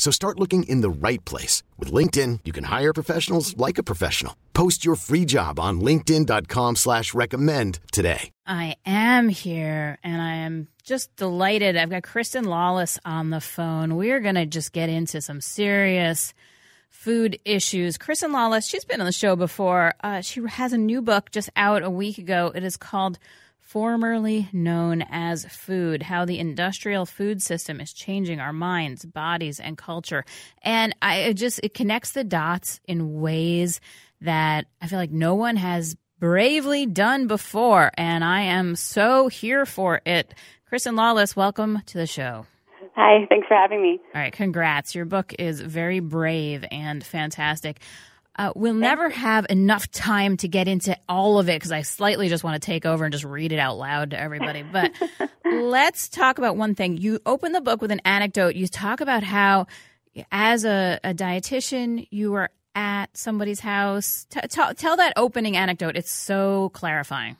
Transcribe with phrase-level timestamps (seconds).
[0.00, 1.62] So start looking in the right place.
[1.78, 4.34] With LinkedIn, you can hire professionals like a professional.
[4.54, 8.30] Post your free job on linkedin.com slash recommend today.
[8.46, 11.76] I am here and I am just delighted.
[11.76, 13.96] I've got Kristin Lawless on the phone.
[13.96, 16.32] We're going to just get into some serious
[16.88, 17.98] food issues.
[17.98, 19.92] Kristin Lawless, she's been on the show before.
[20.02, 22.50] Uh, she has a new book just out a week ago.
[22.54, 23.18] It is called
[23.60, 29.78] formerly known as food, how the industrial food system is changing our minds, bodies, and
[29.78, 30.24] culture.
[30.62, 33.80] And I it just it connects the dots in ways
[34.20, 39.64] that I feel like no one has bravely done before, and I am so here
[39.64, 40.34] for it.
[40.70, 42.46] Kristin Lawless, welcome to the show.
[42.94, 44.00] Hi, thanks for having me.
[44.14, 44.94] All right, congrats.
[44.94, 47.80] Your book is very brave and fantastic.
[48.36, 52.28] Uh, we'll never have enough time to get into all of it because I slightly
[52.28, 54.62] just want to take over and just read it out loud to everybody.
[54.62, 54.92] But
[55.44, 56.96] let's talk about one thing.
[56.96, 58.54] You open the book with an anecdote.
[58.54, 59.66] You talk about how,
[60.30, 64.26] as a, a dietitian, you were at somebody's house.
[64.30, 65.96] T- t- tell that opening anecdote.
[65.96, 67.36] It's so clarifying.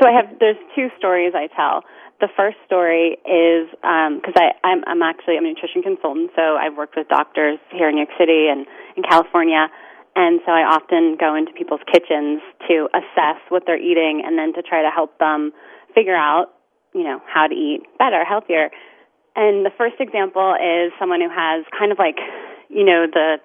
[0.00, 1.84] So I have there's two stories I tell.
[2.20, 6.76] The first story is because um, I I'm, I'm actually a nutrition consultant, so I've
[6.76, 8.64] worked with doctors here in New York City and
[8.96, 9.68] in California,
[10.16, 14.54] and so I often go into people's kitchens to assess what they're eating and then
[14.54, 15.52] to try to help them
[15.94, 16.56] figure out
[16.94, 18.70] you know how to eat better, healthier.
[19.36, 22.16] And the first example is someone who has kind of like
[22.68, 23.36] you know the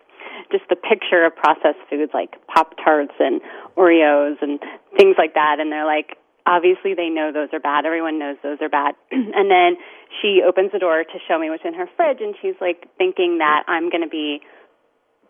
[0.51, 3.41] just the picture of processed foods like Pop Tarts and
[3.75, 4.59] Oreos and
[4.95, 6.15] things like that, and they're like,
[6.45, 7.85] obviously they know those are bad.
[7.85, 8.95] Everyone knows those are bad.
[9.11, 9.77] and then
[10.21, 13.39] she opens the door to show me what's in her fridge, and she's like thinking
[13.39, 14.41] that I'm going to be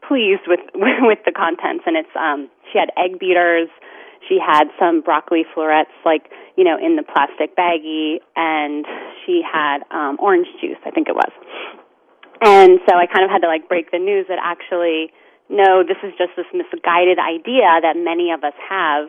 [0.07, 1.83] pleased with with the contents.
[1.87, 3.69] And it's um, she had egg beaters.
[4.27, 8.85] She had some broccoli florets, like you know, in the plastic baggie, and
[9.25, 10.79] she had um, orange juice.
[10.85, 11.31] I think it was.
[12.41, 15.11] And so I kind of had to like break the news that actually,
[15.49, 19.07] no, this is just this misguided idea that many of us have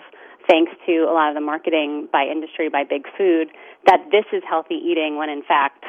[0.48, 3.48] thanks to a lot of the marketing by industry, by big food,
[3.86, 5.84] that this is healthy eating when in fact,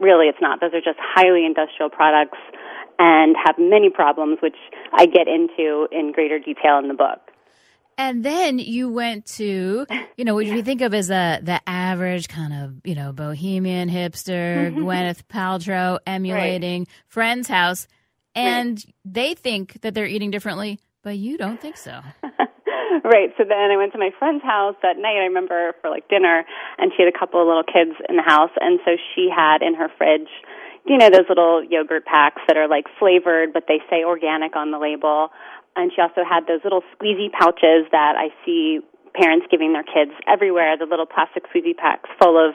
[0.00, 0.60] really it's not.
[0.60, 2.38] Those are just highly industrial products
[2.98, 4.56] and have many problems, which
[4.92, 7.20] I get into in greater detail in the book.
[7.98, 9.86] And then you went to,
[10.16, 13.88] you know, what you think of as a, the average kind of, you know, bohemian
[13.88, 16.88] hipster, Gwyneth Paltrow emulating right.
[17.06, 17.86] friend's house,
[18.34, 18.94] and right.
[19.04, 22.00] they think that they're eating differently, but you don't think so.
[23.04, 23.32] right.
[23.38, 25.16] So then I went to my friend's house that night.
[25.16, 26.44] I remember for like dinner,
[26.78, 29.62] and she had a couple of little kids in the house, and so she had
[29.62, 30.30] in her fridge,
[30.84, 34.70] you know, those little yogurt packs that are like flavored, but they say organic on
[34.70, 35.30] the label.
[35.74, 38.80] And she also had those little squeezy pouches that I see
[39.14, 40.76] parents giving their kids everywhere.
[40.76, 42.54] The little plastic squeezy packs full of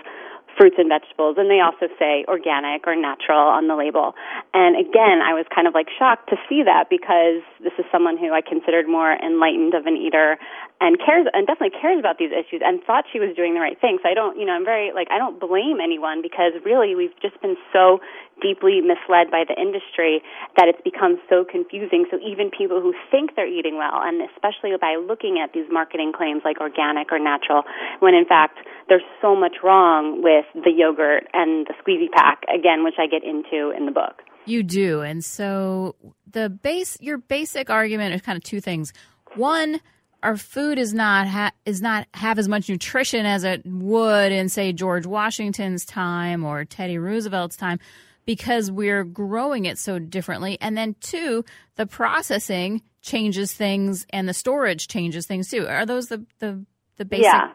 [0.58, 4.16] fruits and vegetables, and they also say organic or natural on the label.
[4.54, 8.18] And again, I was kind of like shocked to see that because this is someone
[8.18, 10.38] who I considered more enlightened of an eater
[10.80, 13.80] and cares and definitely cares about these issues and thought she was doing the right
[13.80, 13.98] thing.
[14.02, 17.16] So I don't, you know, I'm very like I don't blame anyone because really we've
[17.22, 18.00] just been so
[18.42, 20.22] deeply misled by the industry
[20.56, 22.06] that it's become so confusing.
[22.14, 26.14] So even people who think they're eating well, and especially by looking at these marketing
[26.14, 27.64] claims like organic or natural,
[28.00, 32.84] when in fact there's so much wrong with the yogurt and the squeezy pack, again,
[32.84, 34.22] which I get into in the book.
[34.46, 35.02] You do.
[35.02, 35.96] And so
[36.30, 38.94] the base your basic argument is kind of two things.
[39.36, 39.82] One,
[40.24, 44.50] our food is not ha- is not have as much nutrition as it would in
[44.50, 47.80] say George Washington's time or Teddy Roosevelt's time
[48.26, 50.58] because we're growing it so differently.
[50.60, 51.46] And then two,
[51.76, 55.68] the processing changes things and the storage changes things too.
[55.68, 56.66] Are those the the
[56.98, 57.52] the basic yeah,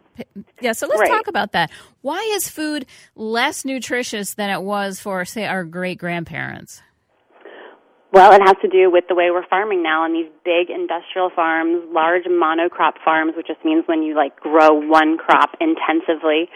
[0.60, 1.10] yeah so let's right.
[1.10, 1.70] talk about that
[2.00, 2.86] why is food
[3.16, 6.80] less nutritious than it was for say our great grandparents
[8.12, 11.30] well, it has to do with the way we're farming now on these big industrial
[11.34, 16.48] farms, large monocrop farms, which just means when you like grow one crop intensively,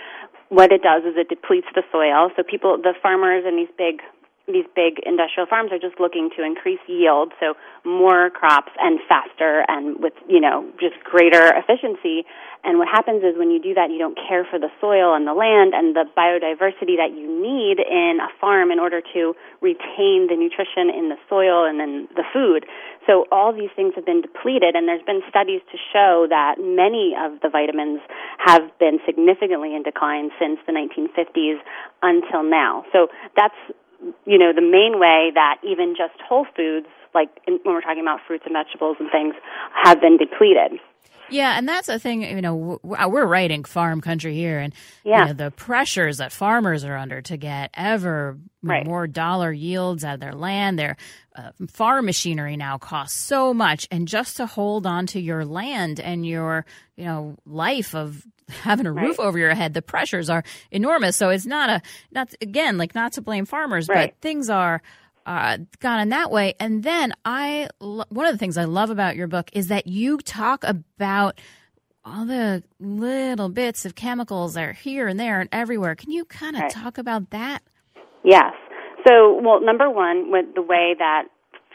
[0.49, 2.31] what it does is it depletes the soil.
[2.37, 4.03] So people, the farmers in these big
[4.46, 7.54] these big industrial farms are just looking to increase yield, so
[7.84, 12.22] more crops and faster and with, you know, just greater efficiency.
[12.62, 15.26] And what happens is when you do that, you don't care for the soil and
[15.26, 20.31] the land and the biodiversity that you need in a farm in order to retain
[20.31, 22.66] the nutrition in the soil and then the food.
[23.06, 27.14] So all these things have been depleted and there's been studies to show that many
[27.19, 28.00] of the vitamins
[28.38, 31.58] have been significantly in decline since the 1950s
[32.02, 32.84] until now.
[32.92, 33.54] So that's
[34.25, 38.02] you know the main way that even just whole foods like in, when we're talking
[38.02, 39.34] about fruits and vegetables and things
[39.84, 40.81] have been depleted.
[41.28, 42.22] Yeah, and that's a thing.
[42.22, 44.72] You know, uh, we're writing farm country here, and
[45.04, 45.22] yeah.
[45.22, 48.87] You know, the pressures that farmers are under to get ever right.
[48.87, 50.78] more dollar yields out of their land.
[50.78, 50.96] Their
[51.37, 56.00] uh, farm machinery now costs so much, and just to hold on to your land
[56.00, 56.65] and your
[56.97, 59.06] you know life of having a right.
[59.06, 61.17] roof over your head, the pressures are enormous.
[61.17, 64.12] So it's not a not again like not to blame farmers, right.
[64.12, 64.83] but things are
[65.27, 66.55] uh, gone in that way.
[66.61, 70.19] And then I, one of the things I love about your book is that you
[70.19, 71.41] talk about
[72.05, 75.97] all the little bits of chemicals that are here and there and everywhere.
[75.97, 76.71] Can you kind of right.
[76.71, 77.62] talk about that?
[78.23, 78.53] Yes.
[79.06, 81.25] So, well, number one, with the way that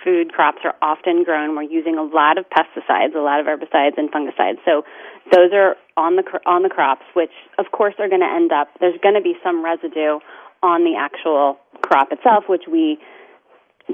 [0.03, 3.97] food crops are often grown, we're using a lot of pesticides, a lot of herbicides
[3.97, 4.57] and fungicides.
[4.65, 4.83] So,
[5.31, 8.67] those are on the on the crops, which of course are going to end up.
[8.79, 10.19] There's going to be some residue
[10.63, 12.97] on the actual crop itself, which we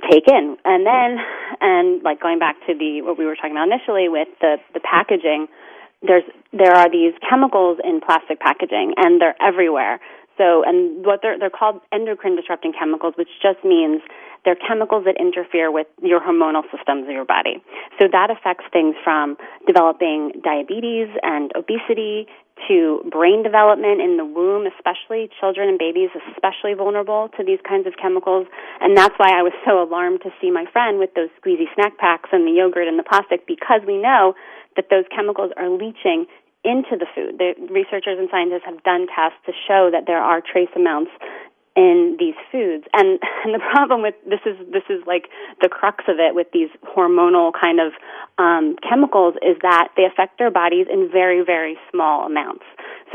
[0.10, 0.58] take in.
[0.66, 1.18] And then,
[1.62, 4.80] and like going back to the what we were talking about initially with the the
[4.80, 5.48] packaging,
[6.02, 6.24] there's
[6.54, 10.00] there are these chemicals in plastic packaging, and they're everywhere.
[10.38, 14.02] So, and what they're they're called endocrine disrupting chemicals, which just means
[14.46, 17.62] they're chemicals that interfere with your hormonal systems of your body.
[18.00, 19.36] So that affects things from
[19.66, 22.28] developing diabetes and obesity
[22.68, 27.86] to brain development in the womb, especially children and babies, especially vulnerable to these kinds
[27.86, 28.48] of chemicals.
[28.82, 31.98] And that's why I was so alarmed to see my friend with those squeezy snack
[31.98, 34.34] packs and the yogurt and the plastic because we know
[34.76, 36.26] that those chemicals are leaching
[36.68, 37.40] into the food.
[37.40, 41.12] The researchers and scientists have done tests to show that there are trace amounts
[41.78, 42.84] in these foods.
[42.92, 45.30] And, and the problem with this is this is like
[45.62, 47.94] the crux of it with these hormonal kind of
[48.42, 52.66] um, chemicals is that they affect our bodies in very very small amounts.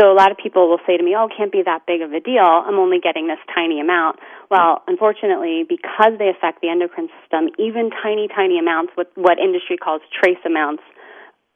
[0.01, 2.01] So a lot of people will say to me, "Oh, it can't be that big
[2.01, 2.47] of a deal.
[2.47, 7.91] I'm only getting this tiny amount." Well, unfortunately, because they affect the endocrine system, even
[7.91, 10.83] tiny tiny amounts, what what industry calls trace amounts,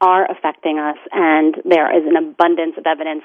[0.00, 3.22] are affecting us, and there is an abundance of evidence,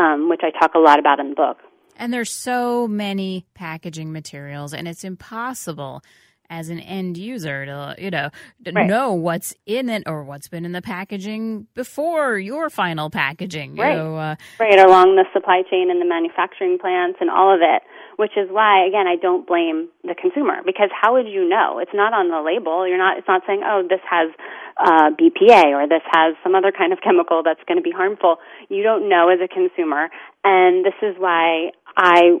[0.00, 1.58] um, which I talk a lot about in the book.
[1.96, 6.02] And there's so many packaging materials, and it's impossible
[6.52, 8.28] as an end user to you know
[8.64, 8.86] to right.
[8.86, 13.74] know what's in it or what's been in the packaging before your final packaging.
[13.74, 13.96] Right.
[13.96, 17.82] Know, uh, right along the supply chain and the manufacturing plants and all of it.
[18.16, 21.80] Which is why, again, I don't blame the consumer because how would you know?
[21.80, 22.86] It's not on the label.
[22.86, 23.16] You're not.
[23.16, 24.28] It's not saying, oh, this has
[24.76, 28.36] uh, BPA or this has some other kind of chemical that's going to be harmful.
[28.68, 30.10] You don't know as a consumer,
[30.44, 32.36] and this is why I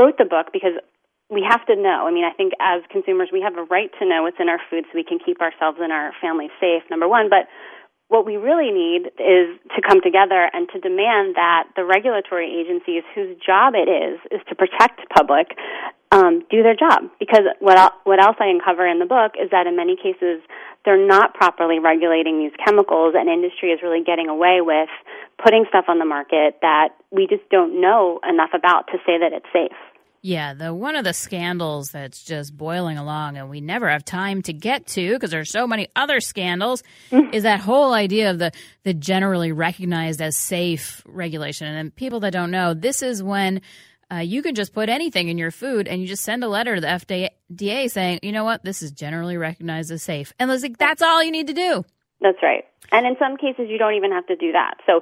[0.00, 0.80] wrote the book because
[1.30, 2.06] we have to know.
[2.06, 4.60] I mean, I think as consumers, we have a right to know what's in our
[4.68, 7.30] food so we can keep ourselves and our families safe, number one.
[7.30, 7.46] But
[8.10, 13.06] what we really need is to come together and to demand that the regulatory agencies
[13.14, 15.54] whose job it is, is to protect public,
[16.10, 17.06] um, do their job.
[17.20, 20.42] Because what, what else I uncover in the book is that in many cases,
[20.84, 24.90] they're not properly regulating these chemicals and industry is really getting away with
[25.38, 29.30] putting stuff on the market that we just don't know enough about to say that
[29.30, 29.78] it's safe.
[30.22, 34.42] Yeah, the one of the scandals that's just boiling along and we never have time
[34.42, 36.82] to get to because there's so many other scandals
[37.32, 38.52] is that whole idea of the
[38.82, 41.68] the generally recognized as safe regulation.
[41.68, 43.62] And people that don't know, this is when
[44.12, 46.74] uh, you can just put anything in your food and you just send a letter
[46.74, 50.34] to the FDA saying, you know what, this is generally recognized as safe.
[50.38, 51.84] And like, that's all you need to do.
[52.20, 52.64] That's right.
[52.92, 54.74] And in some cases, you don't even have to do that.
[54.84, 55.00] So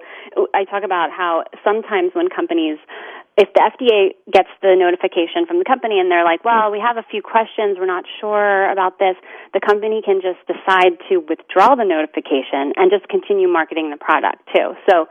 [0.55, 2.79] I talk about how sometimes when companies
[3.39, 6.99] if the FDA gets the notification from the company and they're like, well, we have
[6.99, 9.15] a few questions, we're not sure about this,
[9.55, 14.43] the company can just decide to withdraw the notification and just continue marketing the product
[14.51, 14.75] too.
[14.91, 15.07] So,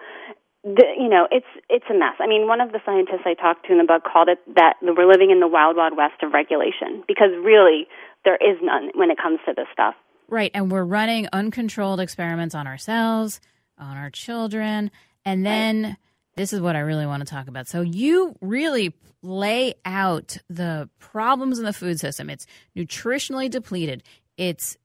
[0.67, 2.19] the, you know, it's it's a mess.
[2.19, 4.75] I mean, one of the scientists I talked to in the book called it that
[4.84, 7.88] we're living in the wild, wild west of regulation because really
[8.27, 9.96] there is none when it comes to this stuff.
[10.27, 13.39] Right, and we're running uncontrolled experiments on ourselves,
[13.79, 14.91] on our children,
[15.24, 15.84] and then.
[15.84, 15.96] Right
[16.38, 17.67] this is what I really want to talk about.
[17.67, 22.29] So you really lay out the problems in the food system.
[22.29, 22.46] It's
[22.77, 24.03] nutritionally depleted.
[24.38, 24.77] It's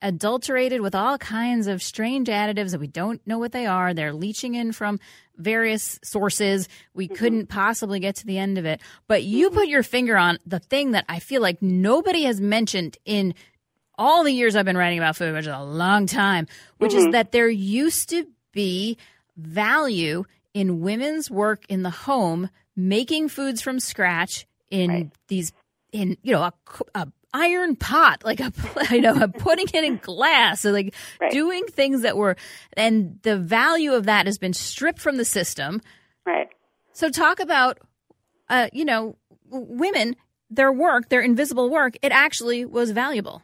[0.00, 3.92] adulterated with all kinds of strange additives that we don't know what they are.
[3.92, 4.98] They're leaching in from
[5.36, 6.68] various sources.
[6.94, 7.14] We mm-hmm.
[7.16, 8.80] couldn't possibly get to the end of it.
[9.06, 9.58] But you mm-hmm.
[9.58, 13.34] put your finger on the thing that I feel like nobody has mentioned in
[13.98, 16.46] all the years I've been writing about food, which is a long time,
[16.78, 17.08] which mm-hmm.
[17.08, 18.96] is that there used to be
[19.36, 20.24] value
[20.54, 25.10] in women's work in the home, making foods from scratch in right.
[25.28, 25.52] these
[25.92, 26.52] in you know a,
[26.94, 28.52] a iron pot, like a
[28.90, 31.30] you know, putting it in glass, so like right.
[31.30, 32.36] doing things that were,
[32.74, 35.80] and the value of that has been stripped from the system.
[36.24, 36.48] Right.
[36.92, 37.78] So talk about,
[38.48, 39.16] uh, you know,
[39.50, 40.16] women,
[40.50, 43.42] their work, their invisible work, it actually was valuable.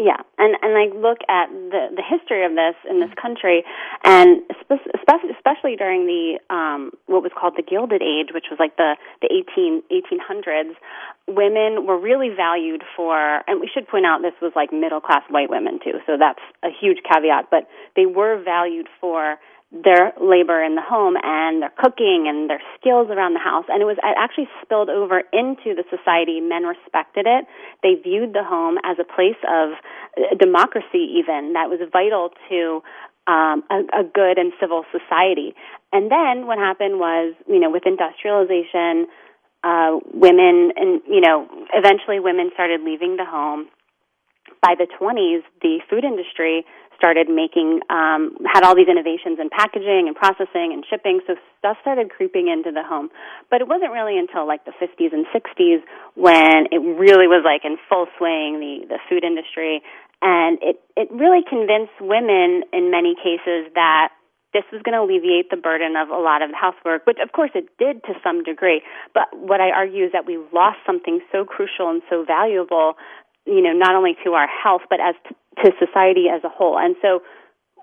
[0.00, 3.64] Yeah, and and I look at the the history of this in this country,
[4.02, 8.80] and especially especially during the um, what was called the Gilded Age, which was like
[8.80, 10.72] the the 18 1800s,
[11.28, 15.22] women were really valued for, and we should point out this was like middle class
[15.28, 19.36] white women too, so that's a huge caveat, but they were valued for
[19.70, 23.66] their labor in the home and their cooking and their skills around the house.
[23.68, 26.40] And it was it actually spilled over into the society.
[26.40, 27.46] Men respected it.
[27.82, 29.78] They viewed the home as a place of
[30.18, 32.82] uh, democracy, even that was vital to
[33.30, 35.54] um, a, a good and civil society.
[35.92, 39.06] And then what happened was, you know, with industrialization,
[39.62, 43.68] uh, women and you know, eventually women started leaving the home.
[44.60, 46.66] By the 20s, the food industry
[47.00, 51.24] started making um, had all these innovations in packaging and processing and shipping.
[51.24, 53.08] So stuff started creeping into the home.
[53.48, 55.80] But it wasn't really until like the 50s and 60s
[56.12, 59.80] when it really was like in full swing the the food industry.
[60.20, 64.12] And it it really convinced women in many cases that
[64.52, 67.54] this was going to alleviate the burden of a lot of housework, which of course
[67.54, 68.82] it did to some degree.
[69.14, 72.98] But what I argue is that we lost something so crucial and so valuable
[73.46, 76.78] you know, not only to our health, but as to, to society as a whole.
[76.78, 77.20] And so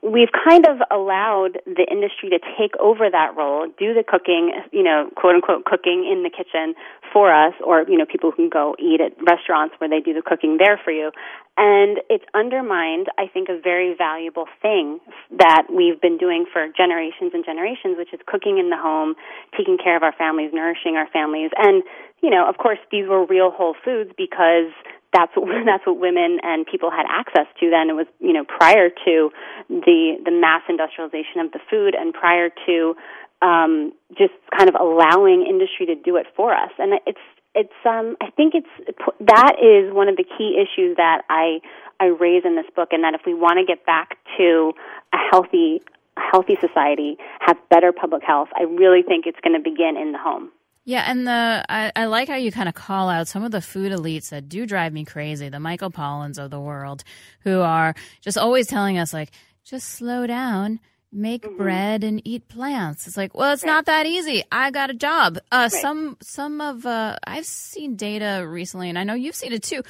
[0.04, 4.84] we've kind of allowed the industry to take over that role, do the cooking, you
[4.84, 6.76] know, quote unquote cooking in the kitchen
[7.12, 10.14] for us, or, you know, people who can go eat at restaurants where they do
[10.14, 11.12] the cooking there for you.
[11.58, 15.00] And it's undermined, I think, a very valuable thing
[15.38, 19.16] that we've been doing for generations and generations, which is cooking in the home,
[19.58, 21.50] taking care of our families, nourishing our families.
[21.58, 21.82] And,
[22.22, 24.70] you know, of course, these were real whole foods because
[25.14, 27.90] that's what that's what women and people had access to then.
[27.90, 29.30] It was you know prior to
[29.70, 32.96] the the mass industrialization of the food and prior to
[33.42, 36.72] um, just kind of allowing industry to do it for us.
[36.80, 37.20] And it's
[37.56, 41.60] it's um I think it's that is one of the key issues that I
[42.00, 44.74] I raise in this book, and that if we want to get back to
[45.14, 45.82] a healthy
[46.18, 50.18] healthy society, have better public health, I really think it's going to begin in the
[50.18, 50.52] home.
[50.88, 53.60] Yeah, and the I, I like how you kind of call out some of the
[53.60, 57.04] food elites that do drive me crazy, the Michael Pollans of the world,
[57.42, 59.32] who are just always telling us like,
[59.66, 60.80] just slow down,
[61.12, 61.58] make mm-hmm.
[61.58, 63.06] bread and eat plants.
[63.06, 63.70] It's like, well, it's right.
[63.70, 64.46] not that easy.
[64.50, 65.40] I got a job.
[65.52, 65.72] Uh, right.
[65.74, 69.84] Some some of uh, I've seen data recently, and I know you've seen it too.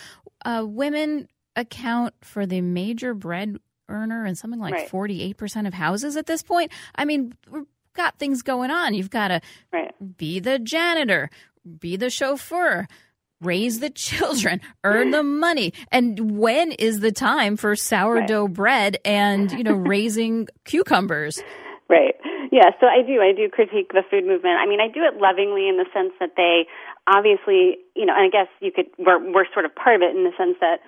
[0.43, 5.75] Uh, women account for the major bread earner in something like forty eight percent of
[5.75, 6.71] houses at this point.
[6.95, 7.65] I mean, we're
[7.97, 8.93] got things going on.
[8.93, 9.41] You've got to
[9.73, 9.93] right.
[10.17, 11.29] be the janitor,
[11.79, 12.87] be the chauffeur,
[13.41, 15.73] raise the children, earn the money.
[15.91, 18.53] And when is the time for sourdough right.
[18.53, 21.41] bread and, you know, raising cucumbers?
[21.89, 22.15] Right.
[22.51, 23.21] Yeah, so I do.
[23.21, 24.59] I do critique the food movement.
[24.59, 26.65] I mean, I do it lovingly in the sense that they
[27.07, 30.15] obviously, you know, and I guess you could, we're, we're sort of part of it
[30.15, 30.79] in the sense that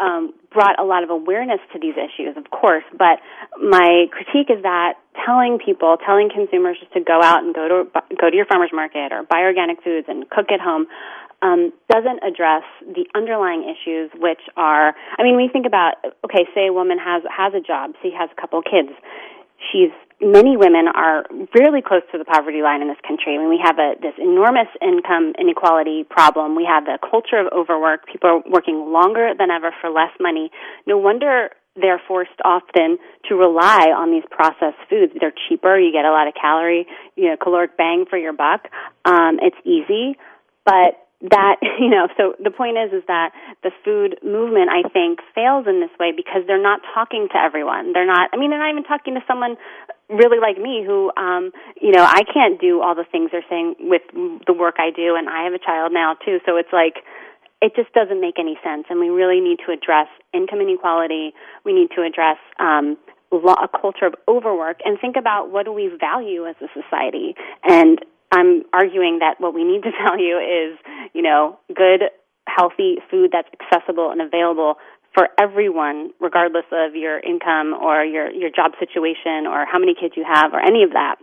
[0.00, 2.84] um, brought a lot of awareness to these issues, of course.
[2.96, 3.18] But
[3.60, 4.94] my critique is that
[5.26, 8.70] telling people, telling consumers just to go out and go to go to your farmers
[8.72, 10.86] market or buy organic foods and cook at home
[11.42, 16.66] um, doesn't address the underlying issues, which are, I mean, we think about, okay, say
[16.66, 18.90] a woman has has a job, she has a couple kids,
[19.70, 23.34] she's many women are really close to the poverty line in this country.
[23.34, 26.56] I mean, we have a, this enormous income inequality problem.
[26.56, 28.06] We have the culture of overwork.
[28.10, 30.50] People are working longer than ever for less money.
[30.86, 32.98] No wonder they're forced often
[33.28, 35.12] to rely on these processed foods.
[35.20, 35.78] They're cheaper.
[35.78, 38.66] You get a lot of calorie, you know, caloric bang for your buck.
[39.04, 40.18] Um, it's easy,
[40.64, 40.98] but
[41.30, 43.32] that you know so the point is is that
[43.62, 47.92] the food movement i think fails in this way because they're not talking to everyone
[47.92, 49.56] they're not i mean they're not even talking to someone
[50.08, 53.74] really like me who um you know i can't do all the things they're saying
[53.80, 54.02] with
[54.46, 57.04] the work i do and i have a child now too so it's like
[57.60, 61.32] it just doesn't make any sense and we really need to address income inequality.
[61.64, 62.96] We need to address um
[63.30, 67.34] a culture of overwork and think about what do we value as a society.
[67.62, 67.98] And
[68.32, 70.78] I'm arguing that what we need to value is,
[71.12, 72.08] you know, good,
[72.46, 74.76] healthy food that's accessible and available
[75.14, 80.14] for everyone, regardless of your income or your, your job situation or how many kids
[80.16, 81.16] you have or any of that.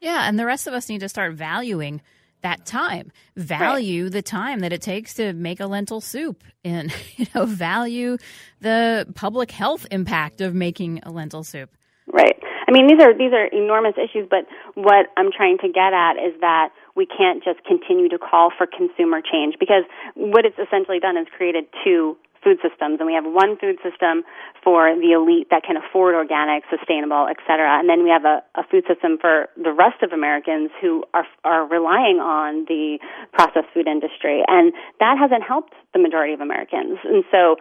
[0.00, 2.00] Yeah, and the rest of us need to start valuing
[2.42, 3.10] that time.
[3.36, 4.12] Value right.
[4.12, 8.16] the time that it takes to make a lentil soup and you know, value
[8.60, 11.70] the public health impact of making a lentil soup.
[12.10, 12.36] Right.
[12.68, 16.16] I mean, these are these are enormous issues, but what I'm trying to get at
[16.16, 19.84] is that we can't just continue to call for consumer change because
[20.14, 22.16] what it's essentially done is created two
[22.48, 24.24] food systems, and we have one food system
[24.64, 28.40] for the elite that can afford organic, sustainable, et cetera, and then we have a,
[28.56, 32.96] a food system for the rest of Americans who are are relying on the
[33.36, 36.96] processed food industry, and that hasn't helped the majority of Americans.
[37.04, 37.56] And so,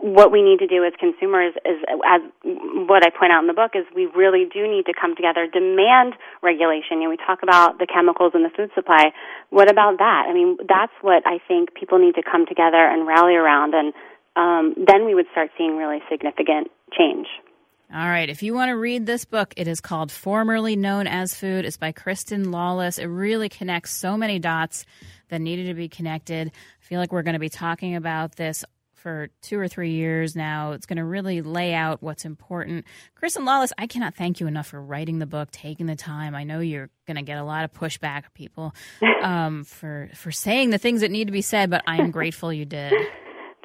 [0.00, 2.20] what we need to do as consumers is, as
[2.88, 5.46] what I point out in the book, is we really do need to come together,
[5.46, 7.00] demand regulation.
[7.00, 9.12] You know, we talk about the chemicals in the food supply.
[9.50, 10.26] What about that?
[10.28, 13.92] I mean, that's what I think people need to come together and rally around and
[14.36, 17.26] um, then we would start seeing really significant change.
[17.94, 18.28] All right.
[18.28, 21.64] If you want to read this book, it is called Formerly Known as Food.
[21.64, 22.98] It's by Kristin Lawless.
[22.98, 24.84] It really connects so many dots
[25.28, 26.48] that needed to be connected.
[26.48, 28.64] I feel like we're going to be talking about this
[28.96, 30.72] for two or three years now.
[30.72, 32.86] It's going to really lay out what's important.
[33.22, 36.34] Kristin Lawless, I cannot thank you enough for writing the book, taking the time.
[36.34, 38.74] I know you're going to get a lot of pushback, people,
[39.22, 42.52] um, for for saying the things that need to be said, but I am grateful
[42.52, 42.92] you did.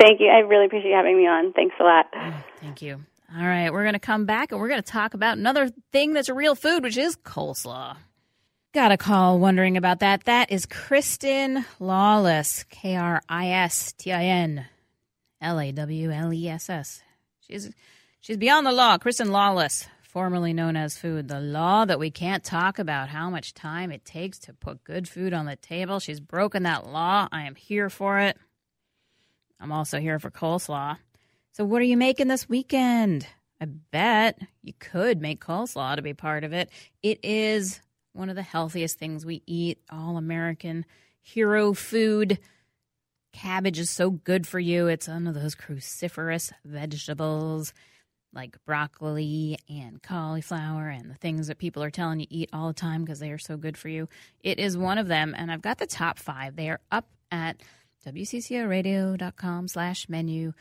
[0.01, 0.29] Thank you.
[0.29, 1.53] I really appreciate having me on.
[1.53, 2.07] Thanks a lot.
[2.15, 3.01] Oh, thank you.
[3.37, 6.13] All right, we're going to come back and we're going to talk about another thing
[6.13, 7.95] that's a real food, which is coleslaw.
[8.73, 10.23] Got a call wondering about that.
[10.23, 14.65] That is Kristin Lawless, K R I S T I N
[15.39, 17.03] L A W L E S S.
[17.41, 17.69] She's
[18.19, 18.97] she's beyond the law.
[18.97, 23.53] Kristin Lawless, formerly known as Food, the law that we can't talk about how much
[23.53, 25.99] time it takes to put good food on the table.
[25.99, 27.27] She's broken that law.
[27.31, 28.37] I am here for it.
[29.61, 30.97] I'm also here for coleslaw.
[31.51, 33.27] So, what are you making this weekend?
[33.61, 36.69] I bet you could make coleslaw to be part of it.
[37.03, 37.79] It is
[38.13, 40.85] one of the healthiest things we eat, all American
[41.21, 42.39] hero food.
[43.33, 44.87] Cabbage is so good for you.
[44.87, 47.73] It's one of those cruciferous vegetables
[48.33, 52.73] like broccoli and cauliflower and the things that people are telling you eat all the
[52.73, 54.07] time because they are so good for you.
[54.39, 56.55] It is one of them, and I've got the top five.
[56.55, 57.61] They are up at
[58.05, 60.53] wccoradio.com slash menu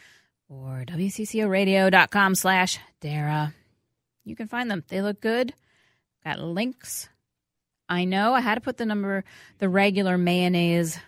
[0.48, 3.54] or wccoradio.com slash Dara.
[4.24, 4.84] You can find them.
[4.88, 5.54] They look good.
[6.24, 7.08] Got links.
[7.88, 9.24] I know I had to put the number,
[9.58, 10.98] the regular mayonnaise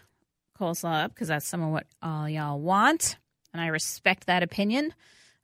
[0.58, 3.16] coleslaw up because that's some of what all y'all want.
[3.52, 4.94] And I respect that opinion.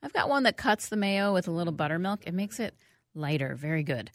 [0.02, 2.26] I've got one that cuts the mayo with a little buttermilk.
[2.26, 2.74] It makes it
[3.14, 3.54] lighter.
[3.54, 4.10] Very good.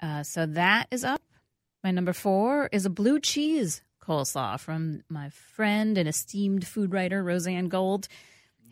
[0.00, 1.22] Uh, so that is up.
[1.84, 7.24] My number four is a blue cheese coleslaw from my friend and esteemed food writer,
[7.24, 8.08] Rozanne Gold.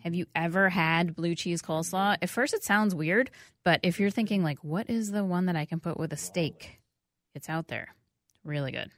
[0.03, 2.17] Have you ever had blue cheese coleslaw?
[2.21, 3.31] At first, it sounds weird,
[3.63, 6.17] but if you're thinking, like, what is the one that I can put with a
[6.17, 6.79] steak?
[7.33, 7.89] It's out there.
[8.43, 8.91] Really good.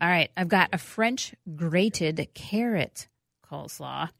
[0.00, 3.08] All right, I've got a French grated carrot
[3.50, 4.10] coleslaw.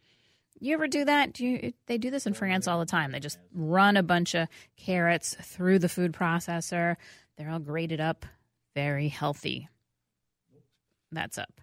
[0.61, 1.35] You ever do that?
[1.35, 3.13] Do you, they do this in France all the time.
[3.13, 6.97] They just run a bunch of carrots through the food processor.
[7.37, 8.27] They're all grated up,
[8.75, 9.69] very healthy.
[11.13, 11.61] That's up.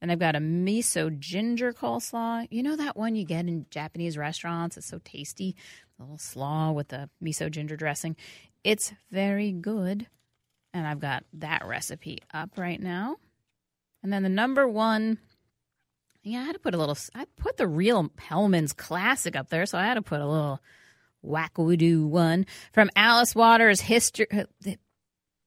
[0.00, 2.46] Then I've got a miso ginger coleslaw.
[2.50, 4.76] You know that one you get in Japanese restaurants?
[4.76, 5.56] It's so tasty.
[5.98, 8.16] A little slaw with the miso ginger dressing.
[8.62, 10.06] It's very good.
[10.74, 13.16] And I've got that recipe up right now.
[14.02, 15.18] And then the number one,
[16.22, 19.64] yeah, I had to put a little, I put the real Hellmann's classic up there,
[19.64, 20.60] so I had to put a little
[21.22, 24.26] whack-a-doo one from Alice Waters' history.
[24.30, 24.44] Uh,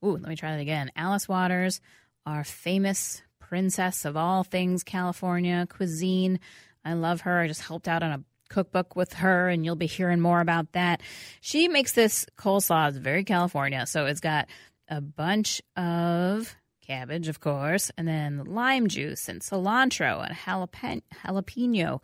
[0.04, 0.90] ooh, let me try that again.
[0.96, 1.80] Alice Waters,
[2.26, 6.38] our famous princess of all things California cuisine.
[6.84, 7.40] I love her.
[7.40, 10.70] I just helped out on a cookbook with her, and you'll be hearing more about
[10.72, 11.02] that.
[11.40, 12.90] She makes this coleslaw.
[12.90, 13.86] It's very California.
[13.86, 14.46] So it's got
[14.88, 16.54] a bunch of
[16.86, 22.00] cabbage, of course, and then lime juice and cilantro and jalapeno, jalapeno a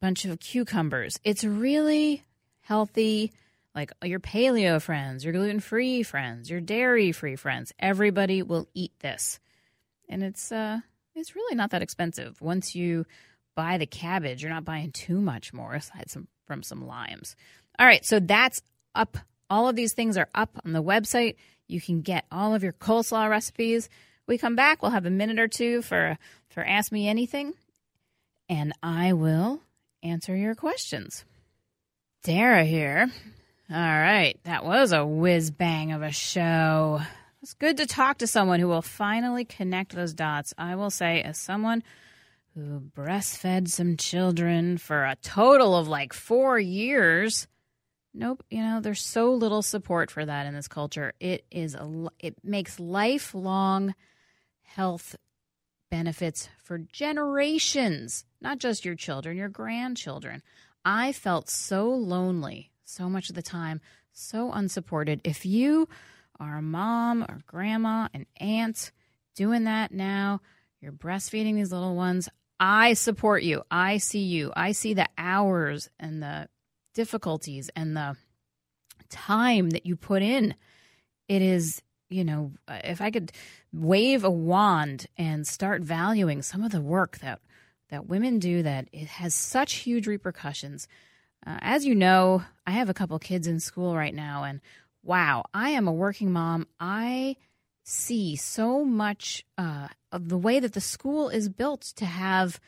[0.00, 1.18] bunch of cucumbers.
[1.24, 2.22] It's really
[2.60, 3.32] healthy.
[3.74, 8.92] Like your paleo friends, your gluten free friends, your dairy free friends, everybody will eat
[9.00, 9.40] this
[10.08, 10.80] and it's uh
[11.14, 12.40] it's really not that expensive.
[12.40, 13.04] Once you
[13.56, 17.34] buy the cabbage, you're not buying too much more aside some, from some limes.
[17.78, 18.62] All right, so that's
[18.94, 19.18] up.
[19.50, 21.36] All of these things are up on the website.
[21.66, 23.88] You can get all of your coleslaw recipes.
[24.26, 26.18] We come back, we'll have a minute or two for
[26.50, 27.54] for ask me anything,
[28.48, 29.60] and I will
[30.02, 31.24] answer your questions.
[32.22, 33.10] Dara here.
[33.70, 37.00] All right, that was a whiz bang of a show.
[37.48, 40.52] It's good to talk to someone who will finally connect those dots.
[40.58, 41.82] I will say, as someone
[42.54, 47.46] who breastfed some children for a total of like four years.
[48.12, 51.14] Nope, you know, there's so little support for that in this culture.
[51.20, 53.94] It is a, it makes lifelong
[54.60, 55.16] health
[55.90, 60.42] benefits for generations, not just your children, your grandchildren.
[60.84, 63.80] I felt so lonely so much of the time,
[64.12, 65.22] so unsupported.
[65.24, 65.88] If you
[66.40, 68.92] a mom or grandma, and aunt
[69.34, 70.40] doing that now,
[70.80, 72.28] you're breastfeeding these little ones,
[72.60, 73.62] I support you.
[73.70, 74.52] I see you.
[74.56, 76.48] I see the hours and the
[76.94, 78.16] difficulties and the
[79.08, 80.54] time that you put in.
[81.28, 83.32] It is, you know, if I could
[83.72, 87.40] wave a wand and start valuing some of the work that
[87.90, 90.88] that women do that it has such huge repercussions.
[91.46, 94.60] Uh, as you know, I have a couple kids in school right now and
[95.08, 96.66] wow, I am a working mom.
[96.78, 97.36] I
[97.82, 102.60] see so much uh, of the way that the school is built to have,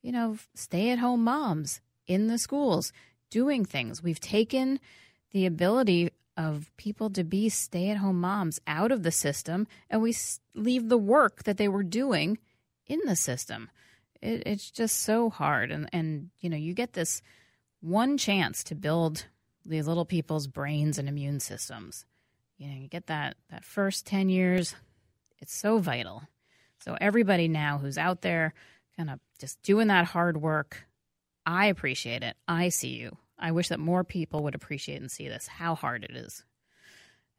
[0.00, 2.92] you know, stay at home moms in the schools
[3.30, 4.00] doing things.
[4.00, 4.78] We've taken
[5.32, 10.00] the ability of people to be stay at home moms out of the system and
[10.00, 10.14] we
[10.54, 12.38] leave the work that they were doing
[12.86, 13.70] in the system.
[14.22, 15.72] It, it's just so hard.
[15.72, 17.22] And, and, you know, you get this
[17.80, 19.26] one chance to build
[19.68, 22.04] these little people's brains and immune systems
[22.58, 24.74] you know, you get that that first 10 years,
[25.38, 26.24] it's so vital.
[26.80, 28.52] So everybody now who's out there
[28.96, 30.84] kind of just doing that hard work,
[31.46, 32.36] I appreciate it.
[32.46, 33.16] I see you.
[33.38, 36.44] I wish that more people would appreciate and see this, how hard it is.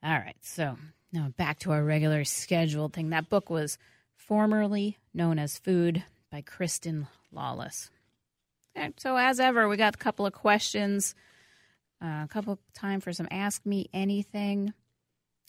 [0.02, 0.78] All right, so
[1.12, 3.10] now back to our regular scheduled thing.
[3.10, 3.78] That book was
[4.16, 7.92] formerly known as Food by Kristin Lawless.
[8.98, 11.14] So as ever, we got a couple of questions,
[12.02, 14.74] uh, a couple time for some Ask Me Anything.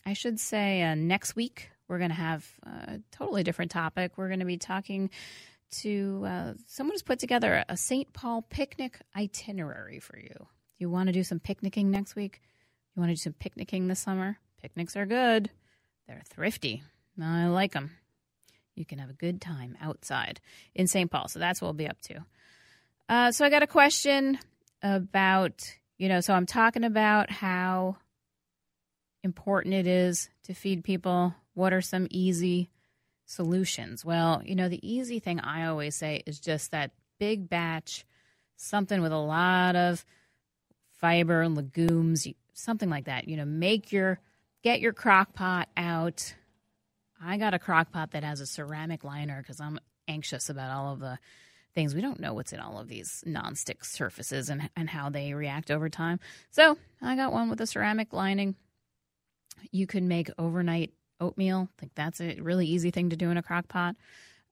[0.05, 4.13] I should say uh, next week we're going to have a totally different topic.
[4.17, 5.11] We're going to be talking
[5.83, 8.13] to uh, someone who's put together a St.
[8.13, 10.47] Paul picnic itinerary for you.
[10.79, 12.41] You want to do some picnicking next week?
[12.95, 14.39] You want to do some picnicking this summer?
[14.63, 15.51] Picnics are good.
[16.07, 16.83] They're thrifty.
[17.23, 17.93] I like them.
[18.75, 20.41] You can have a good time outside
[20.75, 21.11] in St.
[21.11, 21.29] Paul.
[21.29, 22.25] So that's what we'll be up to.
[23.09, 24.39] Uh, so I got a question
[24.83, 27.99] about, you know, so I'm talking about how
[29.23, 31.35] important it is to feed people.
[31.53, 32.71] What are some easy
[33.27, 34.03] solutions?
[34.03, 38.07] Well, you know, the easy thing I always say is just that big batch,
[38.57, 40.07] something with a lot of
[41.01, 43.29] fiber, and legumes, something like that.
[43.29, 44.21] You know, make your
[44.63, 46.35] get your crock pot out.
[47.23, 50.95] I got a crock pot that has a ceramic liner because I'm anxious about all
[50.95, 51.19] of the
[51.74, 51.94] things.
[51.94, 55.70] We don't know what's in all of these nonstick surfaces and, and how they react
[55.70, 56.20] over time.
[56.50, 58.56] So I got one with a ceramic lining.
[59.70, 61.68] You could make overnight oatmeal.
[61.78, 63.96] Think that's a really easy thing to do in a crock pot.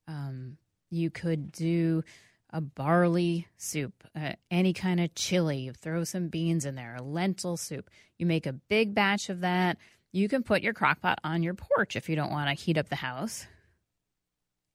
[0.06, 0.58] Um,
[0.90, 2.02] you could do
[2.50, 5.58] a barley soup, uh, any kind of chili.
[5.58, 7.90] You throw some beans in there, a lentil soup.
[8.18, 9.76] You make a big batch of that.
[10.12, 12.78] You can put your crock pot on your porch if you don't want to heat
[12.78, 13.46] up the house.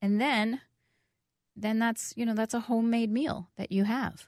[0.02, 0.62] And then
[1.56, 4.28] then that's, you know, that's a homemade meal that you have.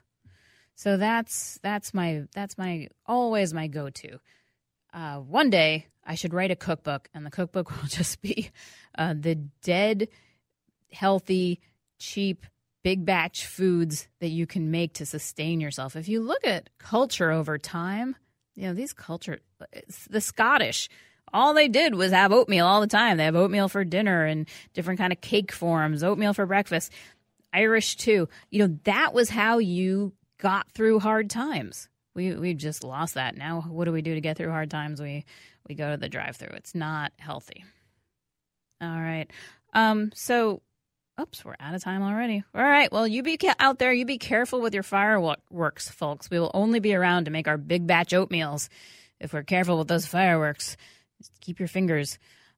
[0.76, 4.20] So that's that's my that's my always my go-to.
[4.92, 8.50] Uh, one day I should write a cookbook, and the cookbook will just be
[8.96, 10.08] uh, the dead,
[10.92, 11.60] healthy,
[11.98, 12.44] cheap,
[12.82, 15.96] big batch foods that you can make to sustain yourself.
[15.96, 18.14] If you look at culture over time,
[18.54, 19.40] you know, these culture,
[20.08, 20.88] the Scottish,
[21.32, 23.16] all they did was have oatmeal all the time.
[23.16, 26.92] They have oatmeal for dinner and different kind of cake forms, oatmeal for breakfast.
[27.56, 28.28] Irish too.
[28.50, 31.88] You know, that was how you got through hard times.
[32.14, 33.36] We we just lost that.
[33.36, 35.00] Now what do we do to get through hard times?
[35.00, 35.24] We
[35.68, 36.54] we go to the drive through.
[36.54, 37.64] It's not healthy.
[38.80, 39.26] All right.
[39.72, 40.62] Um, so,
[41.20, 42.44] oops, we're out of time already.
[42.54, 42.92] All right.
[42.92, 43.92] Well, you be out there.
[43.92, 46.30] You be careful with your fireworks, folks.
[46.30, 48.68] We will only be around to make our big batch oatmeals.
[49.18, 50.76] If we're careful with those fireworks,
[51.18, 52.18] just keep your fingers.